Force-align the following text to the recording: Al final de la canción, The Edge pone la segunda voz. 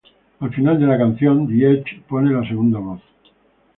Al 0.45 0.51
final 0.51 0.79
de 0.79 0.87
la 0.87 0.97
canción, 0.97 1.47
The 1.47 1.63
Edge 1.73 2.01
pone 2.07 2.31
la 2.33 2.43
segunda 2.49 2.79
voz. 2.79 3.01